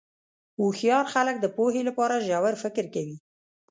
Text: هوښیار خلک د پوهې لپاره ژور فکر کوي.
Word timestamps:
هوښیار 0.59 1.05
خلک 1.13 1.35
د 1.39 1.45
پوهې 1.55 1.81
لپاره 1.89 2.23
ژور 2.27 2.53
فکر 2.63 2.85
کوي. 2.95 3.17